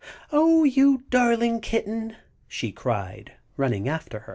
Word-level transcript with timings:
"Oh, 0.31 0.63
you 0.63 1.03
darling 1.11 1.61
kitten!" 1.61 2.15
she 2.47 2.71
cried, 2.71 3.33
running 3.55 3.87
after 3.87 4.21
her. 4.21 4.29